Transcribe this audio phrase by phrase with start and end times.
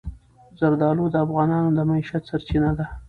[0.59, 2.85] زردالو د افغانانو د معیشت سرچینه ده.